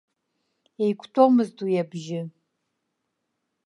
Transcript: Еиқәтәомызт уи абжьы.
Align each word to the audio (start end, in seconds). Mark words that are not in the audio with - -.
Еиқәтәомызт 0.83 1.57
уи 1.65 1.75
абжьы. 1.83 2.21